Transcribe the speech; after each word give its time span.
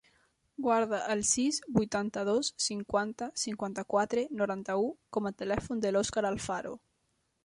Guarda 0.67 0.99
el 1.15 1.19
sis, 1.31 1.57
vuitanta-dos, 1.75 2.49
cinquanta, 2.67 3.27
cinquanta-quatre, 3.41 4.23
noranta-u 4.41 4.87
com 5.19 5.29
a 5.31 5.33
telèfon 5.43 5.85
de 5.85 5.93
l'Òscar 5.97 6.25
Alfaro. 6.31 6.73